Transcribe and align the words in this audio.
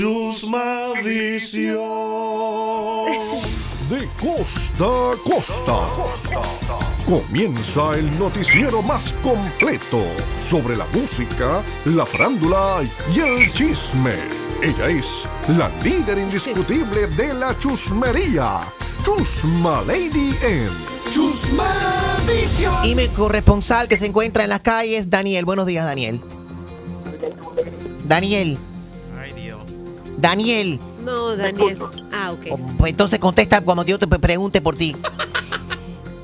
Chusma 0.00 0.94
Visión. 1.04 1.76
De 3.90 4.08
costa 4.18 5.12
a 5.12 5.16
costa. 5.22 5.78
Comienza 7.04 7.98
el 7.98 8.18
noticiero 8.18 8.80
más 8.80 9.12
completo 9.22 10.02
sobre 10.40 10.78
la 10.78 10.86
música, 10.86 11.62
la 11.84 12.06
farándula 12.06 12.82
y 13.14 13.20
el 13.20 13.52
chisme. 13.52 14.14
Ella 14.62 14.88
es 14.88 15.28
la 15.48 15.68
líder 15.84 16.16
indiscutible 16.16 17.06
de 17.08 17.34
la 17.34 17.58
chusmería. 17.58 18.60
Chusma 19.02 19.82
Lady 19.82 20.34
en 20.42 20.70
Chusma 21.10 22.16
Visión. 22.26 22.86
Y 22.86 22.94
mi 22.94 23.08
corresponsal 23.08 23.86
que 23.86 23.98
se 23.98 24.06
encuentra 24.06 24.44
en 24.44 24.48
las 24.48 24.60
calles, 24.60 25.10
Daniel. 25.10 25.44
Buenos 25.44 25.66
días, 25.66 25.84
Daniel. 25.84 26.22
Daniel. 28.08 28.56
Daniel. 30.20 30.78
No, 31.04 31.36
Daniel. 31.36 31.78
Ah, 32.12 32.32
ok. 32.32 32.58
Entonces 32.86 33.18
contesta 33.18 33.60
cuando 33.60 33.84
yo 33.84 33.98
te 33.98 34.06
pre- 34.06 34.18
pregunte 34.18 34.60
por 34.60 34.76
ti. 34.76 34.94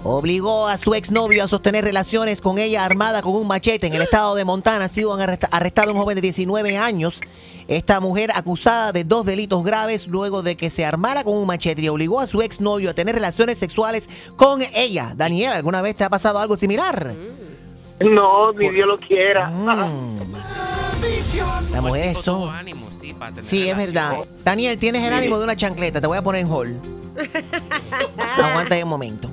Obligó 0.03 0.69
a 0.69 0.77
su 0.77 0.95
exnovio 0.95 1.43
a 1.43 1.49
sostener 1.49 1.83
relaciones 1.85 2.41
con 2.41 2.59
ella 2.59 2.85
armada 2.85 3.23
con 3.23 3.35
un 3.35 3.49
machete 3.49 3.89
en 3.89 3.95
el 3.95 4.03
estado 4.03 4.37
de 4.37 4.45
Montana. 4.45 4.85
Ha 4.85 4.89
sido 4.89 5.13
arresta- 5.15 5.49
arrestado 5.51 5.93
un 5.93 5.99
joven 5.99 6.15
de 6.15 6.21
19 6.21 6.79
años. 6.79 7.21
Esta 7.67 7.99
mujer 7.99 8.31
acusada 8.33 8.93
de 8.93 9.03
dos 9.03 9.27
delitos 9.27 9.65
graves 9.65 10.07
luego 10.07 10.45
de 10.45 10.57
que 10.57 10.71
se 10.71 10.85
armara 10.85 11.25
con 11.25 11.37
un 11.37 11.47
machete 11.49 11.83
y 11.83 11.89
obligó 11.89 12.21
a 12.21 12.29
su 12.29 12.41
exnovio 12.41 12.91
a 12.91 12.95
tener 12.95 13.17
relaciones 13.17 13.59
sexuales 13.59 14.09
con 14.37 14.63
ella. 14.77 15.13
Daniel, 15.17 15.53
¿alguna 15.55 15.83
vez 15.83 15.97
te 15.97 16.05
ha 16.05 16.09
pasado 16.11 16.39
algo 16.39 16.57
similar? 16.57 17.13
No, 17.99 18.53
ni 18.53 18.69
Dios 18.71 18.87
lo 18.87 18.97
quiera. 18.99 19.49
Mm. 19.51 20.16
La 21.71 21.81
mujer 21.81 22.03
El 22.05 22.09
es 22.11 22.19
tipo 22.19 22.23
son- 22.23 22.55
ánimo, 22.55 22.89
sí, 22.99 23.13
para 23.13 23.31
tener 23.33 23.45
Sí, 23.45 23.69
es 23.69 23.77
verdad. 23.77 24.17
Daniel, 24.45 24.79
tienes 24.79 25.03
el 25.05 25.13
ánimo 25.13 25.39
de 25.39 25.45
una 25.45 25.57
chancleta. 25.57 26.01
Te 26.01 26.07
voy 26.07 26.17
a 26.19 26.23
poner 26.23 26.43
en 26.43 26.51
hold. 26.51 26.77
Aguanta 28.43 28.75
ahí 28.75 28.83
un 28.83 28.89
momento. 28.89 29.29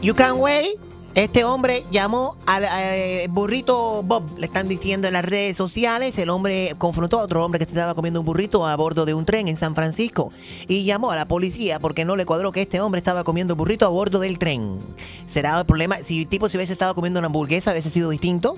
You 0.00 0.14
can 0.14 0.38
wait. 0.38 0.78
Este 1.18 1.42
hombre 1.42 1.82
llamó 1.90 2.36
al 2.46 2.62
eh, 2.64 3.26
burrito 3.28 4.04
Bob, 4.04 4.22
le 4.38 4.46
están 4.46 4.68
diciendo 4.68 5.08
en 5.08 5.14
las 5.14 5.24
redes 5.24 5.56
sociales. 5.56 6.16
El 6.16 6.30
hombre 6.30 6.76
confrontó 6.78 7.18
a 7.18 7.24
otro 7.24 7.44
hombre 7.44 7.58
que 7.58 7.64
se 7.64 7.72
estaba 7.72 7.96
comiendo 7.96 8.20
un 8.20 8.26
burrito 8.26 8.64
a 8.64 8.76
bordo 8.76 9.04
de 9.04 9.14
un 9.14 9.24
tren 9.24 9.48
en 9.48 9.56
San 9.56 9.74
Francisco 9.74 10.30
y 10.68 10.84
llamó 10.84 11.10
a 11.10 11.16
la 11.16 11.26
policía 11.26 11.80
porque 11.80 12.04
no 12.04 12.14
le 12.14 12.24
cuadró 12.24 12.52
que 12.52 12.60
este 12.62 12.80
hombre 12.80 13.00
estaba 13.00 13.24
comiendo 13.24 13.56
burrito 13.56 13.84
a 13.84 13.88
bordo 13.88 14.20
del 14.20 14.38
tren. 14.38 14.78
¿Será 15.26 15.58
el 15.58 15.66
problema? 15.66 15.96
Si 15.96 16.20
el 16.20 16.28
tipo 16.28 16.48
se 16.48 16.56
hubiese 16.56 16.74
estado 16.74 16.94
comiendo 16.94 17.18
una 17.18 17.26
hamburguesa, 17.26 17.72
hubiese 17.72 17.90
sido 17.90 18.10
distinto. 18.10 18.54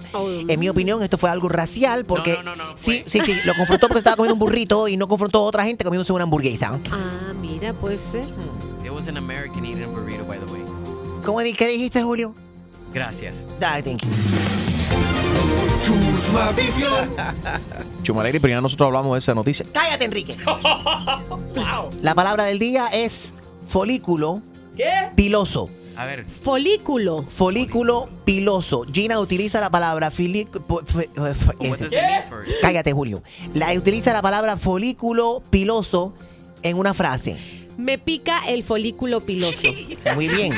En 0.47 0.61
mi 0.61 0.69
opinión, 0.69 1.03
esto 1.03 1.17
fue 1.17 1.31
algo 1.31 1.49
racial 1.49 2.05
porque 2.05 2.35
No, 2.35 2.43
no, 2.43 2.57
no, 2.57 2.65
no, 2.73 2.77
sí, 2.77 3.05
fue- 3.09 3.11
sí, 3.11 3.21
sí, 3.25 3.41
lo 3.47 3.55
confrontó 3.55 3.87
porque 3.89 4.01
estaba 4.01 4.17
comiendo 4.17 4.35
un 4.35 4.39
burrito 4.41 4.87
y 4.87 4.99
no 4.99 5.09
confrontó 5.09 5.39
a 5.39 5.43
otra 5.45 5.65
gente 5.65 5.83
comiéndose 5.83 6.13
una 6.13 6.25
hamburguesa. 6.25 6.79
Ah, 6.93 7.33
mira, 7.41 7.73
pues 7.73 8.01
ser. 8.13 8.27
It 8.85 8.91
was 8.91 9.09
an 9.09 9.17
American 9.17 9.65
eating 9.65 9.85
a 9.85 9.87
burrito, 9.87 10.27
by 10.27 10.39
the 10.39 10.53
way. 10.53 10.61
¿Cómo 11.25 11.41
di- 11.41 11.55
¿Qué 11.55 11.67
dijiste, 11.67 12.03
Julio? 12.03 12.35
Gracias. 12.93 13.47
Ah, 13.63 13.81
thank 13.83 14.03
you. 14.03 14.09
Chusma 15.83 16.53
Visión. 16.53 17.11
Chumaleri, 18.03 18.39
primero 18.39 18.61
nosotros 18.61 18.89
hablamos 18.89 19.13
de 19.15 19.19
esa 19.19 19.35
noticia. 19.35 19.67
Cállate, 19.73 20.05
Enrique. 20.05 20.37
La 22.03 22.15
palabra 22.15 22.45
del 22.45 22.59
día 22.59 22.89
es 22.93 23.33
folículo 23.67 24.43
piloso. 25.17 25.69
A 25.97 26.07
ver, 26.07 26.25
Folículo. 26.25 27.23
Folículo 27.23 28.09
piloso. 28.25 28.87
Gina 28.91 29.21
utiliza 29.21 29.61
la 29.61 29.69
palabra 29.71 30.11
mean 30.11 30.49
first? 32.31 32.51
Cállate, 32.63 32.93
Julio. 32.93 33.23
La 33.53 33.73
utiliza 33.75 34.13
la 34.15 34.23
palabra 34.23 34.57
folículo 34.57 35.43
piloso 35.51 36.15
en 36.63 36.79
una 36.79 36.95
frase. 36.95 37.37
Me 37.77 37.99
pica 37.99 38.41
el 38.49 38.65
folículo 38.65 39.21
piloso. 39.21 39.69
Muy 40.15 40.29
bien. 40.29 40.55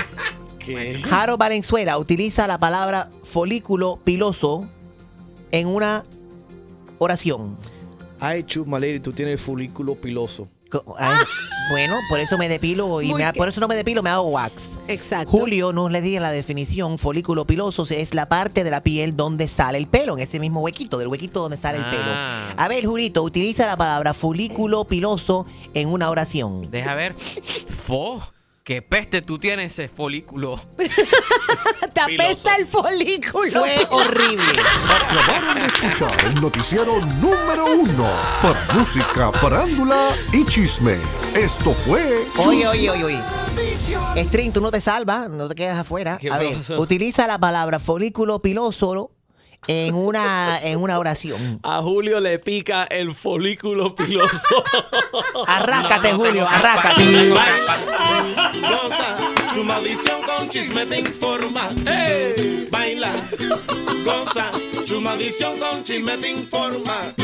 Jaro 1.09 1.37
Valenzuela 1.39 1.99
utiliza 1.99 2.47
la 2.47 2.59
palabra 2.59 3.11
folículo 3.25 3.99
piloso 4.05 4.69
en 5.51 5.67
una 5.67 6.05
oración. 6.99 7.57
Ay, 8.21 8.45
Chumaleri, 8.45 9.01
tú 9.01 9.11
tienes 9.13 9.33
el 9.33 9.39
folículo 9.39 9.95
piloso. 9.97 10.49
Ay, 10.99 11.19
Bueno, 11.71 11.97
por 12.11 12.19
eso 12.19 12.37
me 12.39 12.49
depilo 12.49 13.01
y 13.03 13.15
me 13.15 13.25
ha- 13.25 13.33
por 13.33 13.49
eso 13.49 13.61
no 13.61 13.69
me 13.69 13.77
depilo, 13.77 14.03
me 14.03 14.11
hago 14.11 14.29
wax. 14.31 14.81
Exacto. 14.89 15.31
Julio 15.31 15.73
nos 15.73 15.91
le 15.93 16.01
di 16.03 16.19
la 16.19 16.31
definición, 16.33 16.99
folículo 16.99 17.47
piloso 17.47 17.85
es 17.89 18.15
la 18.15 18.29
parte 18.29 18.65
de 18.65 18.71
la 18.71 18.83
piel 18.83 19.17
donde 19.17 19.47
sale 19.49 19.79
el 19.79 19.87
pelo, 19.87 20.15
en 20.17 20.23
ese 20.25 20.41
mismo 20.41 20.61
huequito, 20.61 20.99
del 20.99 21.07
huequito 21.09 21.41
donde 21.41 21.57
sale 21.57 21.79
el 21.79 21.85
pelo. 21.87 22.03
Ah. 22.05 22.53
A 22.57 22.69
ver, 22.69 22.85
Julito, 22.85 23.23
utiliza 23.23 23.67
la 23.67 23.77
palabra 23.77 24.13
folículo 24.13 24.85
piloso 24.87 25.47
en 25.73 25.89
una 25.89 26.11
oración. 26.11 26.69
deja 26.71 26.95
ver. 26.95 27.15
Fo, 27.15 28.21
qué 28.65 28.81
peste 28.83 29.23
tú 29.23 29.39
tienes 29.39 29.73
ese 29.73 29.89
folículo. 29.89 30.61
Te 31.93 32.01
apesta 32.01 32.57
el 32.57 32.67
folículo. 32.67 33.51
Fue 33.51 33.87
horrible. 33.91 34.45
Acabaron 34.89 35.55
de 35.61 35.67
escuchar 35.67 36.25
el 36.27 36.41
noticiero 36.41 37.01
número 37.01 37.67
uno 37.67 38.11
para 38.41 38.73
música, 38.75 39.33
farándula 39.33 40.11
y 40.33 40.45
chisme. 40.47 40.99
Esto 41.35 41.73
fue 41.75 42.25
Oye, 42.39 42.67
oye, 42.67 42.91
oye, 42.91 43.05
oye. 43.05 43.23
String, 44.25 44.53
tú 44.53 44.61
no 44.61 44.71
te 44.71 44.81
salvas, 44.81 45.29
no 45.29 45.49
te 45.49 45.55
quedas 45.55 45.79
afuera. 45.79 46.19
¿Qué 46.21 46.31
A 46.31 46.39
ver, 46.39 46.55
pasó? 46.57 46.81
utiliza 46.81 47.27
la 47.27 47.39
palabra 47.39 47.79
folículo 47.79 48.41
piloso 48.41 49.11
en 49.67 49.95
una, 49.95 50.59
en 50.63 50.79
una 50.79 50.99
oración. 50.99 51.61
A 51.63 51.81
Julio 51.83 52.21
le 52.21 52.39
pica 52.39 52.85
el 52.85 53.15
folículo 53.15 53.95
piloso. 53.95 54.65
Arrácate, 55.47 56.13
Julio, 56.13 56.47
arrácate. 56.49 57.33
Goza, 58.35 59.19
Chumavisión 59.55 60.23
con 60.23 60.49
chisme 60.49 60.87
te 60.87 61.01
informa. 61.01 61.71
¡Hey! 61.87 62.69
Baila, 62.71 63.13
goza, 64.05 64.51
Chumavisión 64.85 65.59
con 65.59 65.83
chisme 65.85 66.17
te 66.19 66.31
informa. 66.31 67.15